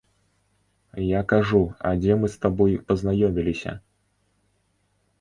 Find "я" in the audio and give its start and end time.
1.07-1.21